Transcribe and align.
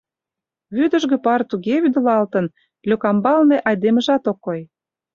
Вӱдыжгӧ 0.75 1.17
пар 1.25 1.41
туге 1.49 1.75
вӱдылалтын— 1.83 2.45
лӧкамбалне 2.87 3.57
айдемыжат 3.69 4.23
ок 4.31 4.37
кой. 4.45 4.61